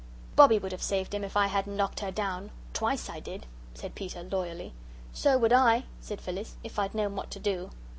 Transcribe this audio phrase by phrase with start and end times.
[0.35, 3.93] "Bobbie would have saved him if I hadn't knocked her down; twice I did," said
[3.93, 4.73] Peter, loyally.
[5.13, 7.69] "So would I," said Phyllis, "if I'd known what to do."